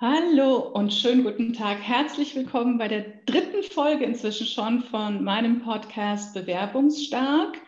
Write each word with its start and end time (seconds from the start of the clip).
Hallo 0.00 0.58
und 0.58 0.94
schönen 0.94 1.24
guten 1.24 1.54
Tag. 1.54 1.80
Herzlich 1.80 2.36
willkommen 2.36 2.78
bei 2.78 2.86
der 2.86 3.04
dritten 3.26 3.64
Folge 3.64 4.04
inzwischen 4.04 4.46
schon 4.46 4.84
von 4.84 5.24
meinem 5.24 5.60
Podcast 5.60 6.34
Bewerbungsstark, 6.34 7.60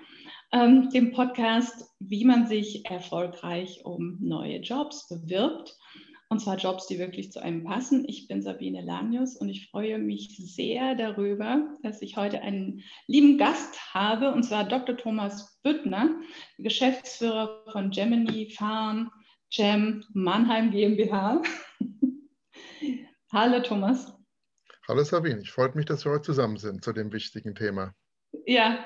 ähm, 0.53 0.91
dem 0.91 1.11
Podcast, 1.11 1.93
wie 1.99 2.25
man 2.25 2.47
sich 2.47 2.87
erfolgreich 2.87 3.85
um 3.85 4.19
neue 4.21 4.59
Jobs 4.61 5.09
bewirbt. 5.09 5.77
Und 6.29 6.39
zwar 6.39 6.57
Jobs, 6.57 6.87
die 6.87 7.01
wirklich 7.01 7.33
zu 7.33 7.43
einem 7.43 7.65
passen. 7.65 8.05
Ich 8.07 8.29
bin 8.29 8.43
Sabine 8.43 8.83
Lanius 8.83 9.35
und 9.35 9.49
ich 9.49 9.69
freue 9.69 9.99
mich 9.99 10.37
sehr 10.37 10.95
darüber, 10.95 11.67
dass 11.83 12.01
ich 12.01 12.17
heute 12.17 12.43
einen 12.43 12.85
lieben 13.09 13.39
Gast 13.39 13.93
habe, 13.93 14.33
und 14.33 14.45
zwar 14.45 14.63
Dr. 14.63 14.97
Thomas 14.97 15.59
Büttner, 15.65 16.11
Geschäftsführer 16.59 17.65
von 17.73 17.91
Gemini 17.91 18.51
Farm 18.57 19.11
Gem 19.51 20.05
Mannheim 20.13 20.71
GmbH. 20.71 21.43
Hallo 23.33 23.61
Thomas. 23.61 24.13
Hallo 24.89 25.05
Sabine, 25.05 25.41
ich 25.41 25.53
freue 25.53 25.71
mich, 25.77 25.87
dass 25.87 26.05
wir 26.05 26.11
heute 26.11 26.23
zusammen 26.23 26.57
sind 26.57 26.83
zu 26.83 26.93
dem 26.93 27.13
wichtigen 27.13 27.55
Thema. 27.55 27.95
Ja, 28.45 28.85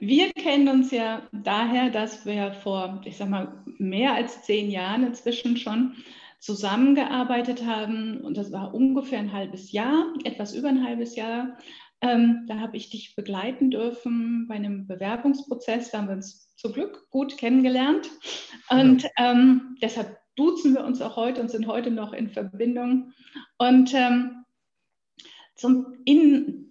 wir 0.00 0.32
kennen 0.32 0.68
uns 0.68 0.90
ja 0.92 1.28
daher, 1.32 1.90
dass 1.90 2.24
wir 2.24 2.54
vor, 2.54 3.02
ich 3.04 3.18
sag 3.18 3.28
mal, 3.28 3.62
mehr 3.78 4.14
als 4.14 4.44
zehn 4.44 4.70
Jahren 4.70 5.06
inzwischen 5.06 5.58
schon 5.58 5.94
zusammengearbeitet 6.40 7.66
haben. 7.66 8.22
Und 8.22 8.38
das 8.38 8.50
war 8.50 8.72
ungefähr 8.72 9.18
ein 9.18 9.34
halbes 9.34 9.72
Jahr, 9.72 10.06
etwas 10.24 10.54
über 10.54 10.70
ein 10.70 10.84
halbes 10.84 11.14
Jahr. 11.14 11.58
Ähm, 12.00 12.46
da 12.48 12.60
habe 12.60 12.78
ich 12.78 12.88
dich 12.88 13.14
begleiten 13.14 13.70
dürfen 13.70 14.46
bei 14.48 14.54
einem 14.54 14.86
Bewerbungsprozess. 14.86 15.90
Da 15.90 15.98
haben 15.98 16.08
wir 16.08 16.14
uns 16.14 16.56
zum 16.56 16.72
Glück 16.72 17.10
gut 17.10 17.36
kennengelernt. 17.36 18.08
Und 18.70 19.02
ja. 19.02 19.10
ähm, 19.18 19.76
deshalb 19.82 20.21
duzen 20.36 20.74
wir 20.74 20.84
uns 20.84 21.00
auch 21.02 21.16
heute 21.16 21.40
und 21.40 21.50
sind 21.50 21.66
heute 21.66 21.90
noch 21.90 22.12
in 22.12 22.28
Verbindung. 22.30 23.12
Und 23.58 23.92
ähm, 23.94 24.44
zum 25.54 25.98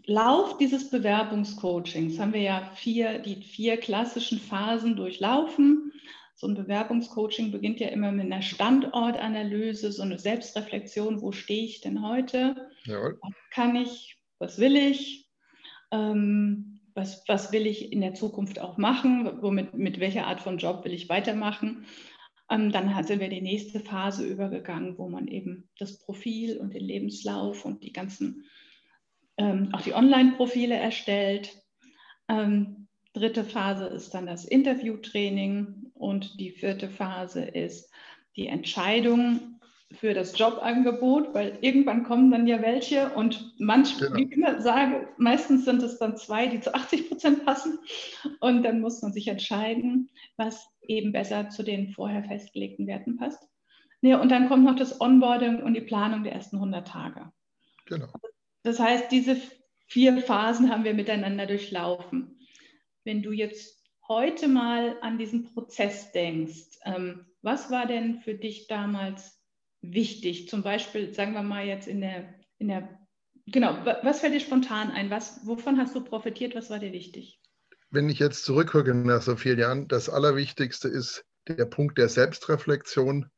Lauf 0.06 0.58
dieses 0.58 0.90
Bewerbungscoachings 0.90 2.20
haben 2.20 2.34
wir 2.34 2.42
ja 2.42 2.72
vier, 2.76 3.20
die 3.20 3.42
vier 3.42 3.78
klassischen 3.78 4.40
Phasen 4.40 4.96
durchlaufen. 4.96 5.94
So 6.36 6.48
ein 6.48 6.56
Bewerbungscoaching 6.56 7.52
beginnt 7.52 7.80
ja 7.80 7.90
immer 7.90 8.12
mit 8.12 8.26
einer 8.26 8.42
Standortanalyse, 8.42 9.92
so 9.92 10.02
eine 10.02 10.18
Selbstreflexion, 10.18 11.22
wo 11.22 11.32
stehe 11.32 11.66
ich 11.66 11.82
denn 11.82 12.02
heute? 12.02 12.70
Jawohl. 12.86 13.20
Was 13.22 13.34
kann 13.52 13.76
ich? 13.76 14.18
Was 14.40 14.58
will 14.58 14.76
ich? 14.76 15.30
Ähm, 15.92 16.80
was, 16.96 17.24
was 17.28 17.52
will 17.52 17.68
ich 17.68 17.94
in 17.94 18.02
der 18.02 18.16
Zukunft 18.16 18.60
auch 18.60 18.78
machen? 18.78 19.42
Womit, 19.42 19.76
mit 19.76 20.00
welcher 20.00 20.28
Art 20.28 20.42
von 20.42 20.58
Job 20.58 20.84
will 20.84 20.94
ich 20.94 21.10
weitermachen? 21.10 21.86
Ähm, 22.52 22.72
dann 22.72 23.04
sind 23.06 23.22
wir 23.22 23.30
die 23.30 23.42
nächste 23.42 23.80
Phase 23.80 24.28
übergegangen, 24.28 24.98
wo 24.98 25.08
man 25.08 25.28
eben 25.28 25.70
das 25.80 25.98
Profil 26.00 26.58
und 26.58 26.74
den 26.74 26.84
Lebenslauf 26.84 27.64
und 27.64 27.82
die 27.82 27.94
ganzen, 27.94 28.44
ähm, 29.38 29.70
auch 29.72 29.82
die 29.82 29.94
Online-Profile 29.94 30.76
erstellt. 30.76 31.58
Ähm, 32.28 32.88
dritte 33.14 33.46
Phase 33.46 33.86
ist 33.86 34.14
dann 34.14 34.26
das 34.26 34.44
Interviewtraining 34.44 35.92
und 35.94 36.40
die 36.40 36.52
vierte 36.52 36.90
Phase 36.90 37.42
ist 37.42 37.90
die 38.36 38.48
Entscheidung 38.48 39.60
für 39.94 40.14
das 40.14 40.38
Jobangebot, 40.38 41.34
weil 41.34 41.58
irgendwann 41.62 42.04
kommen 42.04 42.32
dann 42.32 42.48
ja 42.48 42.62
welche 42.62 43.10
und 43.12 43.54
manchmal, 43.60 44.10
genau. 44.10 44.20
wie 44.20 44.24
ich 44.26 44.32
immer 44.32 44.62
sage, 44.62 45.08
meistens 45.18 45.66
sind 45.66 45.84
es 45.84 46.00
dann 46.00 46.18
zwei, 46.18 46.48
die 46.48 46.60
zu 46.60 46.74
80 46.74 47.10
Prozent 47.10 47.46
passen 47.46 47.80
und 48.40 48.64
dann 48.64 48.82
muss 48.82 49.02
man 49.02 49.14
sich 49.14 49.28
entscheiden, 49.28 50.10
was 50.38 50.71
eben 50.84 51.12
besser 51.12 51.50
zu 51.50 51.64
den 51.64 51.92
vorher 51.92 52.24
festgelegten 52.24 52.88
Werten 52.88 53.18
passt. 53.18 53.48
Ja, 54.02 54.20
und 54.20 54.30
dann 54.30 54.50
kommt 54.50 54.64
noch 54.64 54.76
das 54.76 55.00
Onboarding 55.00 55.62
und 55.62 55.76
die 55.76 55.82
Planung 55.82 56.24
der 56.24 56.34
ersten 56.34 56.58
100 56.58 56.88
Tage. 56.88 57.32
Genau. 57.86 58.08
Das 58.64 58.80
heißt, 58.80 59.12
diese 59.12 59.38
vier 59.88 60.18
Phasen 60.22 60.72
haben 60.72 60.84
wir 60.84 60.94
miteinander 60.94 61.46
durchlaufen. 61.46 62.40
Wenn 63.04 63.22
du 63.22 63.32
jetzt 63.32 63.84
heute 64.08 64.48
mal 64.48 64.98
an 65.02 65.18
diesen 65.18 65.54
Prozess 65.54 66.12
denkst, 66.12 66.80
ähm, 66.86 67.26
was 67.42 67.72
war 67.72 67.86
denn 67.86 68.22
für 68.22 68.36
dich 68.36 68.68
damals 68.68 69.42
wichtig? 69.82 70.50
Zum 70.50 70.64
Beispiel, 70.64 71.14
sagen 71.14 71.34
wir 71.34 71.44
mal 71.44 71.66
jetzt 71.66 71.88
in 71.88 72.02
der, 72.02 72.34
in 72.58 72.68
der 72.68 72.88
genau, 73.48 73.78
was 74.04 74.22
fällt 74.22 74.34
dir 74.34 74.40
spontan 74.40 74.92
ein? 74.92 75.10
Was, 75.10 75.46
wovon 75.46 75.78
hast 75.78 75.96
du 75.96 76.04
profitiert? 76.04 76.56
Was 76.56 76.70
war 76.70 76.80
dir 76.80 76.94
wichtig? 76.94 77.41
Wenn 77.94 78.08
ich 78.08 78.20
jetzt 78.20 78.46
zurückgucke 78.46 78.94
nach 78.96 79.22
so 79.22 79.36
vielen 79.36 79.60
Jahren, 79.60 79.88
das 79.90 80.08
Allerwichtigste 80.08 80.88
ist 80.88 81.26
der 81.50 81.66
Punkt 81.66 81.98
der 81.98 82.08
Selbstreflexion 82.08 83.30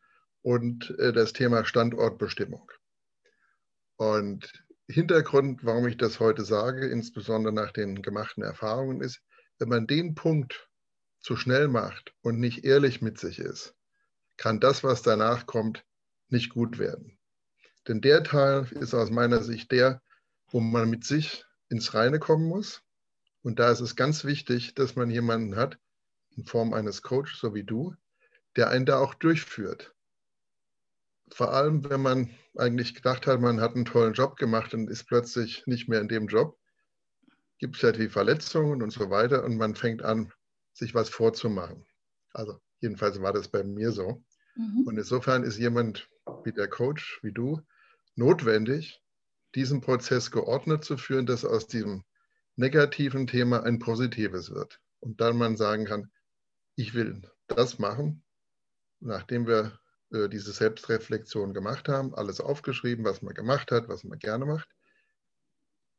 und 0.43 0.93
äh, 0.99 1.11
das 1.11 1.33
Thema 1.33 1.65
Standortbestimmung. 1.65 2.71
Und 3.95 4.51
Hintergrund, 4.87 5.65
warum 5.65 5.87
ich 5.87 5.97
das 5.97 6.19
heute 6.19 6.45
sage, 6.45 6.87
insbesondere 6.87 7.51
nach 7.51 7.71
den 7.71 8.03
gemachten 8.03 8.43
Erfahrungen, 8.43 9.01
ist, 9.01 9.23
wenn 9.57 9.69
man 9.69 9.87
den 9.87 10.13
Punkt 10.13 10.69
zu 11.19 11.35
schnell 11.35 11.67
macht 11.67 12.13
und 12.21 12.39
nicht 12.39 12.63
ehrlich 12.63 13.01
mit 13.01 13.17
sich 13.19 13.39
ist, 13.39 13.73
kann 14.37 14.59
das, 14.59 14.83
was 14.83 15.01
danach 15.01 15.47
kommt, 15.47 15.83
nicht 16.29 16.51
gut 16.51 16.77
werden. 16.77 17.17
Denn 17.87 18.01
der 18.01 18.23
Teil 18.23 18.67
ist 18.79 18.93
aus 18.93 19.09
meiner 19.09 19.41
Sicht 19.41 19.71
der, 19.71 19.99
wo 20.51 20.59
man 20.59 20.91
mit 20.91 21.05
sich 21.05 21.43
ins 21.69 21.95
Reine 21.95 22.19
kommen 22.19 22.45
muss. 22.45 22.83
Und 23.43 23.59
da 23.59 23.69
ist 23.71 23.81
es 23.81 23.95
ganz 23.95 24.23
wichtig, 24.23 24.73
dass 24.73 24.95
man 24.95 25.11
jemanden 25.11 25.55
hat, 25.55 25.77
in 26.35 26.45
Form 26.45 26.73
eines 26.73 27.01
Coaches, 27.01 27.39
so 27.39 27.53
wie 27.53 27.63
du, 27.63 27.93
der 28.55 28.69
einen 28.69 28.85
da 28.85 28.99
auch 28.99 29.13
durchführt. 29.13 29.93
Vor 31.31 31.53
allem, 31.53 31.87
wenn 31.89 32.01
man 32.01 32.29
eigentlich 32.55 32.95
gedacht 32.95 33.27
hat, 33.27 33.41
man 33.41 33.61
hat 33.61 33.75
einen 33.75 33.85
tollen 33.85 34.13
Job 34.13 34.37
gemacht 34.37 34.73
und 34.73 34.89
ist 34.89 35.05
plötzlich 35.05 35.65
nicht 35.67 35.89
mehr 35.89 35.99
in 35.99 36.07
dem 36.07 36.27
Job, 36.27 36.57
gibt 37.59 37.75
es 37.75 37.81
ja 37.81 37.91
die 37.91 38.09
Verletzungen 38.09 38.81
und 38.81 38.91
so 38.91 39.09
weiter 39.09 39.43
und 39.43 39.57
man 39.57 39.75
fängt 39.75 40.03
an, 40.03 40.31
sich 40.73 40.93
was 40.95 41.09
vorzumachen. 41.09 41.85
Also 42.31 42.59
jedenfalls 42.79 43.21
war 43.21 43.33
das 43.33 43.47
bei 43.47 43.63
mir 43.63 43.91
so. 43.91 44.23
Mhm. 44.55 44.83
Und 44.85 44.97
insofern 44.97 45.43
ist 45.43 45.57
jemand 45.57 46.09
wie 46.43 46.51
der 46.51 46.67
Coach, 46.67 47.19
wie 47.23 47.31
du, 47.31 47.61
notwendig, 48.15 49.01
diesen 49.55 49.81
Prozess 49.81 50.31
geordnet 50.31 50.83
zu 50.83 50.97
führen, 50.97 51.25
dass 51.25 51.45
aus 51.45 51.67
diesem 51.67 52.03
negativen 52.55 53.27
Thema 53.27 53.63
ein 53.63 53.79
positives 53.79 54.51
wird. 54.51 54.79
Und 54.99 55.21
dann 55.21 55.37
man 55.37 55.57
sagen 55.57 55.85
kann, 55.85 56.11
ich 56.75 56.93
will 56.93 57.21
das 57.47 57.79
machen, 57.79 58.23
nachdem 58.99 59.47
wir 59.47 59.79
äh, 60.11 60.29
diese 60.29 60.51
Selbstreflexion 60.51 61.53
gemacht 61.53 61.89
haben, 61.89 62.15
alles 62.15 62.39
aufgeschrieben, 62.39 63.05
was 63.05 63.21
man 63.21 63.33
gemacht 63.33 63.71
hat, 63.71 63.89
was 63.89 64.03
man 64.03 64.19
gerne 64.19 64.45
macht. 64.45 64.69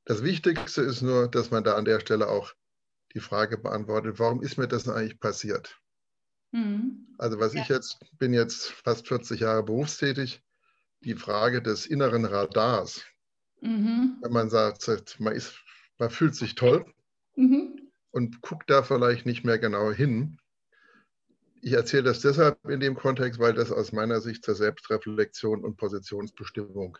Das 0.04 0.22
Wichtigste 0.22 0.82
ist 0.82 1.02
nur, 1.02 1.28
dass 1.28 1.50
man 1.50 1.64
da 1.64 1.76
an 1.76 1.84
der 1.84 2.00
Stelle 2.00 2.28
auch 2.28 2.52
die 3.14 3.20
Frage 3.20 3.58
beantwortet, 3.58 4.18
warum 4.18 4.42
ist 4.42 4.58
mir 4.58 4.68
das 4.68 4.88
eigentlich 4.88 5.20
passiert? 5.20 5.80
Mhm. 6.52 7.14
Also 7.18 7.38
was 7.38 7.54
ja. 7.54 7.62
ich 7.62 7.68
jetzt 7.68 7.98
bin 8.18 8.32
jetzt 8.32 8.70
fast 8.70 9.08
40 9.08 9.40
Jahre 9.40 9.62
berufstätig, 9.62 10.42
die 11.00 11.14
Frage 11.14 11.62
des 11.62 11.86
inneren 11.86 12.24
Radars. 12.24 13.04
Mhm. 13.60 14.18
Wenn 14.22 14.32
man 14.32 14.50
sagt, 14.50 15.18
man, 15.20 15.34
ist, 15.34 15.54
man 15.98 16.10
fühlt 16.10 16.34
sich 16.34 16.54
toll 16.54 16.84
mhm. 17.36 17.90
und 18.10 18.40
guckt 18.40 18.70
da 18.70 18.82
vielleicht 18.82 19.26
nicht 19.26 19.44
mehr 19.44 19.58
genau 19.58 19.90
hin. 19.92 20.38
Ich 21.62 21.72
erzähle 21.72 22.02
das 22.04 22.20
deshalb 22.20 22.58
in 22.68 22.80
dem 22.80 22.94
Kontext, 22.94 23.40
weil 23.40 23.54
das 23.54 23.72
aus 23.72 23.92
meiner 23.92 24.20
Sicht 24.20 24.44
zur 24.44 24.54
Selbstreflexion 24.54 25.64
und 25.64 25.76
Positionsbestimmung 25.76 26.98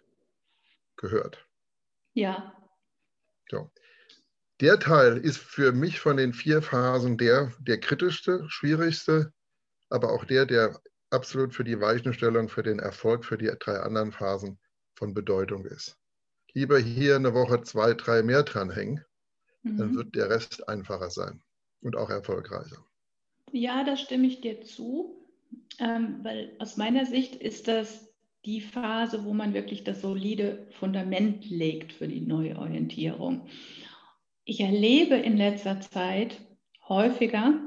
gehört. 0.97 1.47
Ja. 2.15 2.55
So. 3.51 3.71
Der 4.61 4.79
Teil 4.79 5.19
ist 5.19 5.39
für 5.39 5.73
mich 5.73 6.01
von 6.01 6.17
den 6.17 6.33
vier 6.33 6.63
Phasen 6.63 7.19
der, 7.19 7.53
der 7.59 7.81
kritischste, 7.81 8.49
schwierigste, 8.49 9.33
aber 9.91 10.13
auch 10.13 10.25
der, 10.25 10.47
der 10.47 10.81
absolut 11.11 11.55
für 11.55 11.65
die 11.65 11.81
Weichenstellung, 11.81 12.49
für 12.49 12.63
den 12.63 12.79
Erfolg, 12.79 13.25
für 13.25 13.37
die 13.37 13.51
drei 13.59 13.79
anderen 13.81 14.13
Phasen 14.13 14.59
von 14.95 15.13
Bedeutung 15.13 15.67
ist. 15.67 15.99
Lieber 16.55 16.79
hier 16.79 17.17
eine 17.17 17.35
Woche, 17.35 17.63
zwei, 17.63 17.95
drei 17.95 18.23
mehr 18.23 18.45
dranhängen, 18.45 19.05
mhm. 19.63 19.77
dann 19.77 19.95
wird 19.95 20.15
der 20.15 20.31
Rest 20.31 20.69
einfacher 20.69 21.11
sein 21.11 21.43
und 21.83 21.97
auch 21.97 22.11
erfolgreicher. 22.11 22.85
Ja, 23.53 23.85
da 23.85 23.97
stimme 23.97 24.27
ich 24.27 24.41
dir 24.41 24.63
zu, 24.63 25.27
ähm, 25.79 26.21
weil 26.23 26.57
aus 26.59 26.77
meiner 26.77 27.07
Sicht 27.07 27.37
ist 27.37 27.69
das 27.69 28.15
die 28.45 28.61
Phase, 28.61 29.25
wo 29.25 29.33
man 29.33 29.55
wirklich 29.55 29.85
das 29.85 30.01
solide 30.01 30.67
Fundament 30.73 31.49
legt 31.49 31.93
für 31.93 32.09
die 32.09 32.21
Neuorientierung. 32.21 33.49
Ich 34.45 34.61
erlebe 34.61 35.17
in 35.17 35.37
letzter 35.37 35.81
Zeit 35.81 36.41
häufiger, 36.89 37.59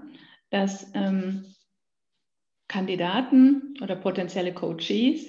dass 0.50 0.92
ähm, 0.94 1.46
Kandidaten 2.68 3.76
oder 3.82 3.96
potenzielle 3.96 4.54
Coaches 4.54 5.26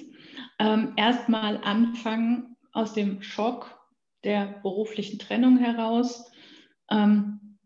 ähm, 0.59 0.93
erstmal 0.97 1.57
anfangen, 1.57 2.48
aus 2.73 2.93
dem 2.93 3.21
Schock 3.21 3.79
der 4.23 4.59
beruflichen 4.63 5.19
Trennung 5.19 5.57
heraus 5.57 6.31
ähm, 6.89 7.57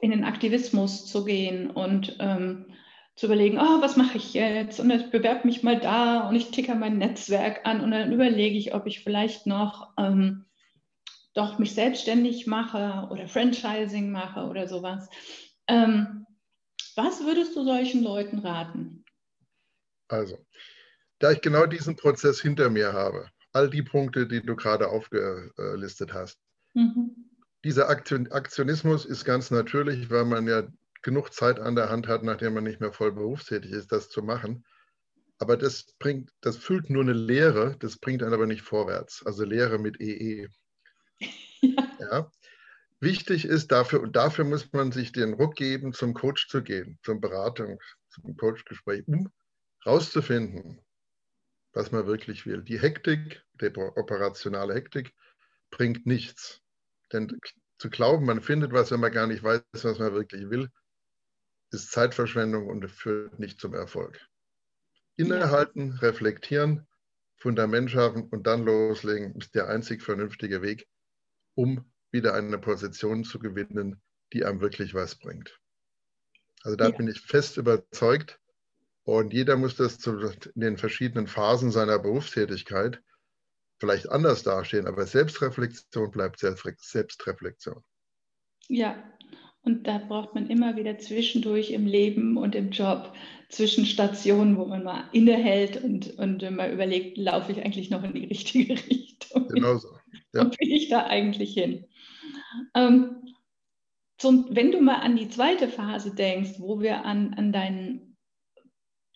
in 0.00 0.10
den 0.10 0.24
Aktivismus 0.24 1.06
zu 1.06 1.24
gehen 1.24 1.70
und 1.70 2.16
ähm, 2.18 2.66
zu 3.14 3.26
überlegen, 3.26 3.58
oh, 3.58 3.80
was 3.80 3.96
mache 3.96 4.18
ich 4.18 4.34
jetzt? 4.34 4.78
Und 4.80 4.90
ich 4.90 5.10
bewerbe 5.10 5.46
mich 5.46 5.62
mal 5.62 5.80
da 5.80 6.28
und 6.28 6.36
ich 6.36 6.50
ticker 6.50 6.74
mein 6.74 6.98
Netzwerk 6.98 7.64
an 7.64 7.80
und 7.80 7.90
dann 7.90 8.12
überlege 8.12 8.58
ich, 8.58 8.74
ob 8.74 8.86
ich 8.86 9.02
vielleicht 9.02 9.46
noch 9.46 9.92
ähm, 9.98 10.44
doch 11.34 11.58
mich 11.58 11.74
selbstständig 11.74 12.46
mache 12.46 13.08
oder 13.10 13.28
Franchising 13.28 14.10
mache 14.10 14.46
oder 14.46 14.68
sowas. 14.68 15.08
Ähm, 15.68 16.26
was 16.94 17.24
würdest 17.24 17.54
du 17.56 17.64
solchen 17.64 18.02
Leuten 18.02 18.38
raten? 18.38 19.04
Also, 20.08 20.38
da 21.18 21.32
ich 21.32 21.40
genau 21.40 21.66
diesen 21.66 21.96
Prozess 21.96 22.40
hinter 22.40 22.70
mir 22.70 22.92
habe, 22.92 23.30
all 23.56 23.70
die 23.70 23.82
Punkte, 23.82 24.26
die 24.26 24.42
du 24.42 24.54
gerade 24.54 24.88
aufgelistet 24.88 26.12
hast, 26.12 26.38
mhm. 26.74 27.30
dieser 27.64 27.88
Aktionismus 27.88 29.06
ist 29.06 29.24
ganz 29.24 29.50
natürlich, 29.50 30.10
weil 30.10 30.26
man 30.26 30.46
ja 30.46 30.68
genug 31.02 31.32
Zeit 31.32 31.58
an 31.58 31.74
der 31.74 31.88
Hand 31.88 32.06
hat, 32.06 32.22
nachdem 32.22 32.52
man 32.52 32.64
nicht 32.64 32.80
mehr 32.80 32.92
voll 32.92 33.12
berufstätig 33.12 33.70
ist, 33.70 33.92
das 33.92 34.10
zu 34.10 34.22
machen. 34.22 34.66
Aber 35.38 35.56
das 35.56 35.86
bringt, 35.98 36.30
das 36.42 36.58
füllt 36.58 36.90
nur 36.90 37.02
eine 37.02 37.14
Lehre, 37.14 37.76
das 37.78 37.96
bringt 37.96 38.22
einen 38.22 38.34
aber 38.34 38.46
nicht 38.46 38.62
vorwärts. 38.62 39.24
Also 39.24 39.44
Lehre 39.44 39.78
mit 39.78 40.00
EE. 40.00 40.48
Ja. 41.18 41.28
ja. 42.00 42.30
Wichtig 43.00 43.44
ist 43.44 43.72
dafür, 43.72 44.02
und 44.02 44.16
dafür 44.16 44.44
muss 44.44 44.72
man 44.72 44.92
sich 44.92 45.12
den 45.12 45.34
Ruck 45.34 45.54
geben, 45.54 45.92
zum 45.92 46.12
Coach 46.12 46.48
zu 46.48 46.62
gehen, 46.62 46.98
zum 47.02 47.20
Beratung, 47.20 47.78
zum 48.08 48.36
Coachgespräch, 48.36 49.06
um 49.06 49.30
rauszufinden, 49.86 50.80
was 51.76 51.92
man 51.92 52.06
wirklich 52.06 52.46
will. 52.46 52.62
Die 52.62 52.80
Hektik, 52.80 53.44
die 53.60 53.76
operationale 53.76 54.74
Hektik, 54.74 55.12
bringt 55.70 56.06
nichts. 56.06 56.62
Denn 57.12 57.38
zu 57.78 57.90
glauben, 57.90 58.24
man 58.24 58.40
findet 58.40 58.72
was, 58.72 58.90
wenn 58.90 59.00
man 59.00 59.12
gar 59.12 59.26
nicht 59.26 59.42
weiß, 59.42 59.60
was 59.82 59.98
man 59.98 60.14
wirklich 60.14 60.48
will, 60.48 60.70
ist 61.70 61.92
Zeitverschwendung 61.92 62.66
und 62.66 62.88
führt 62.90 63.38
nicht 63.38 63.60
zum 63.60 63.74
Erfolg. 63.74 64.18
Innehalten, 65.16 65.92
reflektieren, 65.92 66.86
Fundament 67.36 67.90
schaffen 67.90 68.22
und 68.30 68.46
dann 68.46 68.64
loslegen, 68.64 69.34
ist 69.36 69.54
der 69.54 69.68
einzig 69.68 70.02
vernünftige 70.02 70.62
Weg, 70.62 70.88
um 71.54 71.92
wieder 72.10 72.32
eine 72.32 72.58
Position 72.58 73.22
zu 73.22 73.38
gewinnen, 73.38 74.00
die 74.32 74.46
einem 74.46 74.62
wirklich 74.62 74.94
was 74.94 75.16
bringt. 75.16 75.60
Also 76.62 76.76
da 76.76 76.88
ja. 76.88 76.96
bin 76.96 77.06
ich 77.06 77.20
fest 77.20 77.58
überzeugt. 77.58 78.40
Und 79.06 79.32
jeder 79.32 79.56
muss 79.56 79.76
das 79.76 80.00
zu, 80.00 80.18
in 80.18 80.60
den 80.60 80.76
verschiedenen 80.76 81.28
Phasen 81.28 81.70
seiner 81.70 82.00
Berufstätigkeit 82.00 83.00
vielleicht 83.78 84.10
anders 84.10 84.42
dastehen, 84.42 84.88
aber 84.88 85.06
Selbstreflexion 85.06 86.10
bleibt 86.10 86.40
Selbstreflexion. 86.40 87.84
Ja, 88.66 88.96
und 89.62 89.86
da 89.86 89.98
braucht 89.98 90.34
man 90.34 90.50
immer 90.50 90.74
wieder 90.74 90.98
zwischendurch 90.98 91.70
im 91.70 91.86
Leben 91.86 92.36
und 92.36 92.56
im 92.56 92.70
Job 92.70 93.14
zwischen 93.48 93.86
Stationen, 93.86 94.56
wo 94.56 94.64
man 94.64 94.82
mal 94.82 95.08
innehält 95.12 95.84
und, 95.84 96.18
und 96.18 96.42
mal 96.50 96.72
überlegt, 96.72 97.16
laufe 97.16 97.52
ich 97.52 97.64
eigentlich 97.64 97.90
noch 97.90 98.02
in 98.02 98.14
die 98.14 98.26
richtige 98.26 98.74
Richtung? 98.90 99.46
Genau 99.48 99.78
so. 99.78 99.88
Ja. 100.34 100.42
Und 100.42 100.58
bin 100.58 100.70
ich 100.72 100.88
da 100.88 101.06
eigentlich 101.06 101.54
hin? 101.54 101.86
Ähm, 102.74 103.22
zum, 104.18 104.48
wenn 104.50 104.72
du 104.72 104.80
mal 104.80 104.96
an 104.96 105.14
die 105.14 105.28
zweite 105.28 105.68
Phase 105.68 106.12
denkst, 106.12 106.58
wo 106.58 106.80
wir 106.80 107.04
an, 107.04 107.34
an 107.34 107.52
deinen 107.52 108.15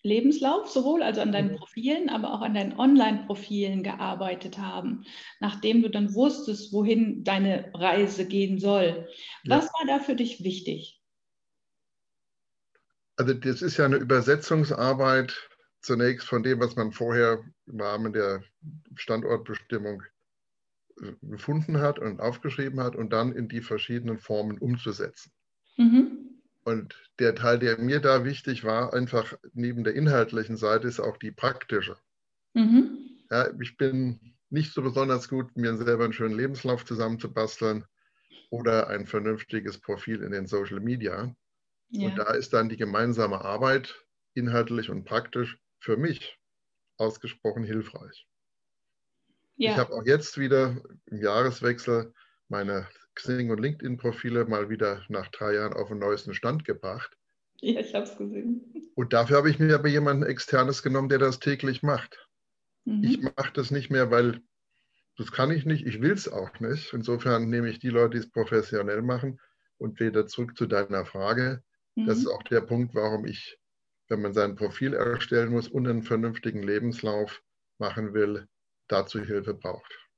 Lebenslauf, 0.02 0.69
sowohl 0.69 1.02
also 1.02 1.20
an 1.20 1.32
deinen 1.32 1.52
mhm. 1.52 1.56
Profilen, 1.56 2.08
aber 2.08 2.32
auch 2.32 2.41
an 2.41 2.55
deinen 2.55 2.79
Online-Profilen 2.79 3.82
gearbeitet 3.82 4.58
haben, 4.58 5.05
nachdem 5.41 5.82
du 5.82 5.91
dann 5.91 6.14
wusstest, 6.14 6.73
wohin 6.73 7.23
deine 7.25 7.70
Reise 7.75 8.26
gehen 8.26 8.58
soll. 8.58 9.08
Was 9.44 9.67
ja. 9.67 9.70
war 9.73 9.99
da 9.99 10.02
für 10.02 10.17
dich 10.17 10.43
wichtig? 10.43 11.00
Also 13.17 13.35
das 13.35 13.61
ist 13.61 13.76
ja 13.76 13.85
eine 13.85 13.97
Übersetzungsarbeit 13.97 15.50
zunächst 15.82 16.26
von 16.26 16.43
dem, 16.43 16.61
was 16.61 16.76
man 16.76 16.93
vorher 16.93 17.44
im 17.67 17.81
Rahmen 17.81 18.12
der 18.12 18.43
Standortbestimmung 18.94 20.02
äh, 21.02 21.12
gefunden 21.23 21.81
hat 21.81 21.99
und 21.99 22.20
aufgeschrieben 22.20 22.81
hat 22.81 22.97
und 22.97 23.12
dann 23.12 23.32
in 23.32 23.49
die 23.49 23.61
verschiedenen 23.61 24.19
Formen 24.19 24.58
umzusetzen. 24.58 25.32
Mhm. 25.76 26.19
Und 26.65 26.95
der 27.19 27.35
Teil, 27.35 27.59
der 27.59 27.79
mir 27.79 28.01
da 28.01 28.25
wichtig 28.25 28.65
war, 28.65 28.93
einfach 28.93 29.35
neben 29.53 29.85
der 29.85 29.95
inhaltlichen 29.95 30.57
Seite, 30.57 30.89
ist 30.89 31.01
auch 31.01 31.17
die 31.17 31.31
praktische. 31.31 31.97
Mhm. 32.55 32.99
Ja, 33.31 33.49
ich 33.61 33.77
bin 33.77 34.35
nicht 34.51 34.73
so 34.73 34.83
besonders 34.83 35.29
gut, 35.29 35.57
mir 35.57 35.77
selber 35.77 36.05
einen 36.05 36.12
schönen 36.12 36.37
Lebenslauf 36.37 36.85
zusammenzubasteln 36.85 37.85
oder 38.51 38.89
ein 38.89 39.07
vernünftiges 39.07 39.79
Profil 39.79 40.23
in 40.23 40.33
den 40.33 40.47
Social 40.47 40.81
Media. 40.81 41.35
Ja. 41.91 42.09
Und 42.09 42.17
da 42.17 42.33
ist 42.35 42.53
dann 42.53 42.69
die 42.69 42.77
gemeinsame 42.77 43.41
Arbeit 43.41 43.95
inhaltlich 44.35 44.91
und 44.91 45.05
praktisch 45.05 45.59
für 45.79 45.97
mich 45.97 46.39
ausgesprochen 46.97 47.65
hilfreich. 47.65 48.27
Ja. 49.57 49.73
Ich 49.73 49.77
habe 49.79 49.95
auch 49.95 50.05
jetzt 50.05 50.39
wieder 50.39 50.83
im 51.07 51.21
Jahreswechsel 51.21 52.12
meine 52.49 52.89
Xing 53.15 53.51
und 53.51 53.61
LinkedIn-Profile 53.61 54.45
mal 54.47 54.71
wieder 54.71 55.03
nach 55.09 55.29
drei 55.29 55.55
Jahren 55.55 55.73
auf 55.73 55.89
den 55.89 55.99
neuesten 55.99 56.35
Stand 56.35 56.65
gebracht. 56.65 57.17
Ja, 57.61 57.81
ich 57.81 57.95
habe 57.95 58.05
es 58.05 58.17
gesehen. 58.17 58.93
Und 58.95 59.12
dafür 59.12 59.39
habe 59.39 59.51
ich 59.51 59.59
mir 59.59 59.75
aber 59.75 59.89
jemanden 59.89 60.23
externes 60.23 60.83
genommen, 60.83 61.09
der 61.09 61.19
das 61.19 61.41
täglich 61.41 61.83
macht. 61.83 62.27
Mhm. 62.85 63.05
Ich 63.05 63.21
mache 63.21 63.53
das 63.53 63.71
nicht 63.71 63.91
mehr, 63.91 64.11
weil 64.11 64.41
das 65.17 65.33
kann 65.33 65.51
ich 65.51 65.67
nicht, 65.67 65.87
ich 65.87 66.01
will 66.01 66.12
es 66.12 66.29
auch 66.29 66.61
nicht. 66.61 66.95
Insofern 66.95 67.51
nehme 67.51 67.69
ich 67.69 67.79
die 67.79 67.91
Leute, 67.91 68.11
die 68.11 68.19
es 68.19 68.31
professionell 68.31 69.03
machen 69.03 69.39
und 69.77 70.01
wieder 70.01 70.27
zurück 70.27 70.57
zu 70.57 70.67
deiner 70.67 71.05
Frage. 71.05 71.62
Mhm. 71.95 72.07
Das 72.07 72.19
ist 72.19 72.29
auch 72.29 72.43
der 72.45 72.62
Punkt, 72.62 72.95
warum 72.95 73.27
ich, 73.27 73.59
wenn 74.09 74.23
man 74.23 74.33
sein 74.33 74.57
Profil 74.57 74.95
erstellen 74.95 75.51
muss 75.51 75.69
und 75.69 75.87
einen 75.87 76.03
vernünftigen 76.03 76.62
Lebenslauf 76.62 77.43
machen 77.79 78.15
will, 78.15 78.47
dazu 78.89 79.21
Hilfe 79.21 79.55
braucht. 79.55 80.10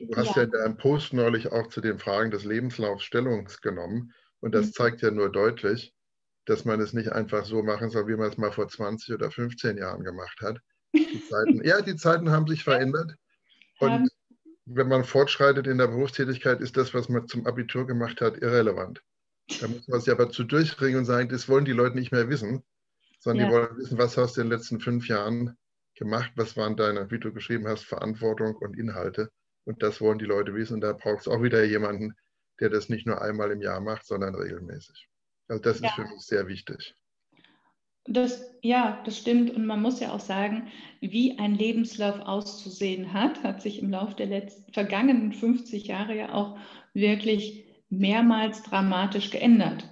Du 0.00 0.16
hast 0.16 0.30
ja. 0.30 0.36
ja 0.36 0.42
in 0.44 0.50
deinem 0.50 0.76
Post 0.76 1.12
neulich 1.12 1.50
auch 1.50 1.68
zu 1.68 1.80
den 1.80 1.98
Fragen 1.98 2.30
des 2.30 2.44
Lebenslaufs 2.44 3.04
Stellung 3.04 3.48
genommen. 3.62 4.12
Und 4.40 4.54
das 4.54 4.66
mhm. 4.66 4.72
zeigt 4.72 5.02
ja 5.02 5.10
nur 5.10 5.30
deutlich, 5.30 5.94
dass 6.44 6.64
man 6.64 6.80
es 6.80 6.92
nicht 6.92 7.12
einfach 7.12 7.44
so 7.44 7.62
machen 7.62 7.90
soll, 7.90 8.06
wie 8.08 8.16
man 8.16 8.30
es 8.30 8.38
mal 8.38 8.52
vor 8.52 8.68
20 8.68 9.14
oder 9.14 9.30
15 9.30 9.76
Jahren 9.76 10.04
gemacht 10.04 10.40
hat. 10.42 10.58
Die 10.94 11.22
Zeiten, 11.28 11.62
ja, 11.64 11.80
die 11.82 11.96
Zeiten 11.96 12.30
haben 12.30 12.46
sich 12.46 12.64
verändert. 12.64 13.14
Und 13.80 14.08
wenn 14.64 14.88
man 14.88 15.04
fortschreitet 15.04 15.66
in 15.66 15.78
der 15.78 15.88
Berufstätigkeit, 15.88 16.60
ist 16.60 16.76
das, 16.76 16.94
was 16.94 17.08
man 17.08 17.26
zum 17.26 17.46
Abitur 17.46 17.86
gemacht 17.86 18.20
hat, 18.20 18.38
irrelevant. 18.38 19.02
Da 19.60 19.68
muss 19.68 19.88
man 19.88 20.00
sich 20.00 20.10
aber 20.10 20.30
zu 20.30 20.44
durchringen 20.44 20.98
und 20.98 21.04
sagen, 21.06 21.28
das 21.28 21.48
wollen 21.48 21.64
die 21.64 21.72
Leute 21.72 21.96
nicht 21.96 22.12
mehr 22.12 22.28
wissen, 22.28 22.62
sondern 23.20 23.46
ja. 23.46 23.48
die 23.48 23.54
wollen 23.54 23.78
wissen, 23.78 23.98
was 23.98 24.16
hast 24.16 24.36
du 24.36 24.42
in 24.42 24.48
den 24.48 24.58
letzten 24.58 24.80
fünf 24.80 25.08
Jahren 25.08 25.56
gemacht, 25.94 26.32
was 26.36 26.56
waren 26.56 26.76
deine, 26.76 27.10
wie 27.10 27.18
du 27.18 27.32
geschrieben 27.32 27.66
hast, 27.66 27.84
Verantwortung 27.84 28.56
und 28.56 28.78
Inhalte. 28.78 29.30
Und 29.68 29.82
das 29.82 30.00
wollen 30.00 30.18
die 30.18 30.24
Leute 30.24 30.54
wissen. 30.54 30.74
Und 30.74 30.80
da 30.80 30.94
braucht 30.94 31.20
es 31.20 31.28
auch 31.28 31.42
wieder 31.42 31.62
jemanden, 31.62 32.14
der 32.58 32.70
das 32.70 32.88
nicht 32.88 33.06
nur 33.06 33.20
einmal 33.20 33.50
im 33.50 33.60
Jahr 33.60 33.80
macht, 33.80 34.06
sondern 34.06 34.34
regelmäßig. 34.34 35.10
Also 35.46 35.62
das 35.62 35.80
ja. 35.80 35.88
ist 35.88 35.94
für 35.94 36.04
mich 36.04 36.22
sehr 36.22 36.48
wichtig. 36.48 36.94
Das, 38.06 38.50
ja, 38.62 39.02
das 39.04 39.18
stimmt. 39.18 39.54
Und 39.54 39.66
man 39.66 39.82
muss 39.82 40.00
ja 40.00 40.12
auch 40.12 40.20
sagen, 40.20 40.68
wie 41.02 41.38
ein 41.38 41.54
Lebenslauf 41.54 42.18
auszusehen 42.20 43.12
hat, 43.12 43.42
hat 43.42 43.60
sich 43.60 43.82
im 43.82 43.90
Laufe 43.90 44.16
der 44.16 44.28
letzten, 44.28 44.72
vergangenen 44.72 45.34
50 45.34 45.86
Jahre 45.86 46.16
ja 46.16 46.32
auch 46.32 46.58
wirklich 46.94 47.66
mehrmals 47.90 48.62
dramatisch 48.62 49.28
geändert. 49.28 49.84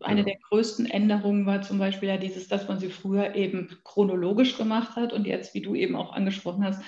Eine 0.00 0.20
ja. 0.20 0.26
der 0.26 0.36
größten 0.50 0.84
Änderungen 0.84 1.46
war 1.46 1.62
zum 1.62 1.78
Beispiel 1.78 2.10
ja 2.10 2.18
dieses, 2.18 2.48
dass 2.48 2.68
man 2.68 2.78
sie 2.78 2.90
früher 2.90 3.34
eben 3.34 3.74
chronologisch 3.84 4.58
gemacht 4.58 4.96
hat 4.96 5.14
und 5.14 5.26
jetzt, 5.26 5.54
wie 5.54 5.62
du 5.62 5.74
eben 5.74 5.96
auch 5.96 6.12
angesprochen 6.12 6.62
hast, 6.62 6.82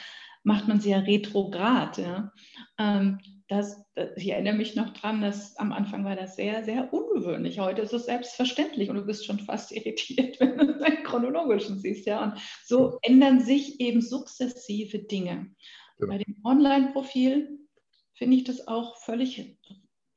macht 0.47 0.69
man 0.69 0.81
sie 0.81 0.91
ja 0.91 1.01
retrograd. 1.01 1.99
Ja. 1.99 2.33
Ähm, 2.79 3.19
das, 3.49 3.85
ich 4.17 4.29
erinnere 4.29 4.55
mich 4.55 4.77
noch 4.77 4.93
dran, 4.93 5.21
dass 5.21 5.57
am 5.57 5.73
Anfang 5.73 6.05
war 6.05 6.15
das 6.15 6.37
sehr, 6.37 6.65
sehr 6.65 6.93
ungewöhnlich. 6.93 7.59
Heute 7.59 7.83
ist 7.83 7.93
es 7.93 8.07
selbstverständlich 8.07 8.89
und 8.89 8.97
du 8.97 9.05
bist 9.05 9.27
schon 9.27 9.41
fast 9.41 9.73
irritiert, 9.77 10.39
wenn 10.39 10.57
du 10.57 10.79
es 10.79 11.03
chronologischen 11.03 11.81
siehst. 11.81 12.07
Ja. 12.07 12.23
Und 12.23 12.35
so 12.65 12.99
ändern 13.03 13.41
sich 13.41 13.81
eben 13.81 14.01
sukzessive 14.01 15.01
Dinge. 15.01 15.51
Ja. 15.99 16.07
Bei 16.07 16.19
dem 16.19 16.37
Online-Profil 16.45 17.59
finde 18.15 18.37
ich 18.37 18.45
das 18.45 18.69
auch 18.69 18.97
völlig, 18.99 19.59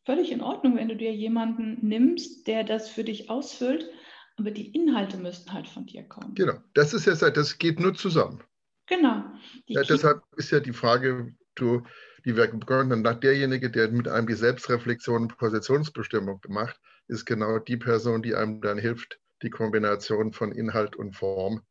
völlig 0.05 0.31
in 0.31 0.41
Ordnung, 0.41 0.75
wenn 0.75 0.89
du 0.89 0.95
dir 0.95 1.13
jemanden 1.13 1.79
nimmst, 1.81 2.47
der 2.47 2.63
das 2.63 2.87
für 2.87 3.03
dich 3.03 3.31
ausfüllt. 3.31 3.89
Aber 4.37 4.51
die 4.51 4.69
Inhalte 4.75 5.17
müssten 5.17 5.51
halt 5.51 5.67
von 5.67 5.87
dir 5.87 6.03
kommen. 6.03 6.35
Genau, 6.35 6.53
das 6.75 6.93
ist 6.93 7.07
ja, 7.07 7.15
das 7.31 7.57
geht 7.57 7.79
nur 7.79 7.95
zusammen. 7.95 8.43
Genau. 8.89 9.23
Ja, 9.67 9.83
deshalb 9.83 10.23
ist 10.35 10.51
ja 10.51 10.59
die 10.59 10.73
Frage, 10.73 11.33
du, 11.55 11.83
die 12.25 12.35
wir 12.35 12.47
begonnen 12.47 12.91
haben, 12.91 13.01
nach 13.03 13.19
derjenige, 13.19 13.69
der 13.69 13.89
mit 13.91 14.07
einem 14.07 14.27
die 14.27 14.33
Selbstreflexion 14.33 15.23
und 15.23 15.37
Positionsbestimmung 15.37 16.41
macht, 16.47 16.79
ist 17.07 17.25
genau 17.25 17.59
die 17.59 17.77
Person, 17.77 18.23
die 18.23 18.35
einem 18.35 18.61
dann 18.61 18.79
hilft, 18.79 19.19
die 19.43 19.51
Kombination 19.51 20.33
von 20.33 20.51
Inhalt 20.51 20.95
und 20.95 21.15
Form 21.15 21.61